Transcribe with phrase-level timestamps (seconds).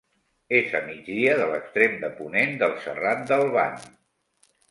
[0.59, 3.77] És a migdia de l'extrem de ponent del Serrat del Ban.